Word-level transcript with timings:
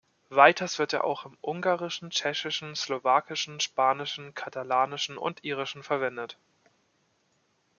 Weiters 0.31 0.79
wird 0.79 0.93
er 0.93 1.03
auch 1.03 1.27
im 1.27 1.37
Ungarischen, 1.41 2.09
Tschechischen, 2.09 2.75
Slowakischen, 2.75 3.59
Spanischen, 3.59 4.33
Katalanischen 4.33 5.19
und 5.19 5.43
Irischen 5.43 5.83
verwendet. 5.83 6.39